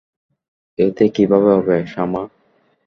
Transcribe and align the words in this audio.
এতে 0.79 1.05
কীভাবে 1.15 1.49
হবে, 1.55 1.77
শামা? 1.85 2.21